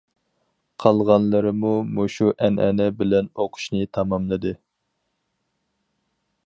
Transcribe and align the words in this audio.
قالغانلىرىمۇ 0.83 1.73
مۇشۇ 1.99 2.31
ئەنئەنە 2.47 2.89
بىلەن 3.03 3.31
ئوقۇشنى 3.43 3.93
تاماملىدى. 3.99 4.57